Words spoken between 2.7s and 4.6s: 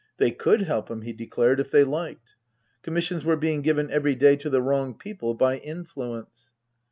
Commissions were being given every day to the